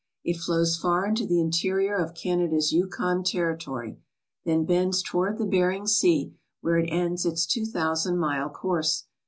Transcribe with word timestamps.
It 0.23 0.37
flows 0.39 0.77
far 0.77 1.05
into 1.05 1.27
the 1.27 1.39
interior 1.39 1.93
of 1.95 2.15
Canada's 2.15 2.71
Yukon 2.71 3.23
Territory, 3.23 3.99
then 4.45 4.65
bends 4.65 5.03
toward 5.03 5.37
the 5.37 5.45
Bering 5.45 5.85
Sea, 5.85 6.33
where 6.61 6.79
it 6.79 6.89
ends 6.89 7.23
its 7.23 7.45
two 7.45 7.67
thousand 7.67 8.17
mile 8.17 8.49
course. 8.49 9.05